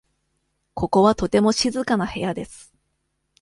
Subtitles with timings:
[0.73, 2.73] ここはとても静かな部屋です。